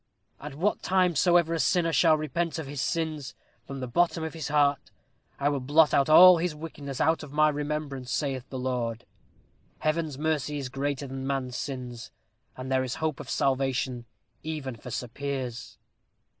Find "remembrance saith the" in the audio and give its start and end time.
7.49-8.57